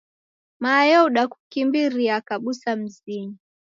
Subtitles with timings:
[0.61, 3.37] Mayo udakukimbiria kabusa mzinyi.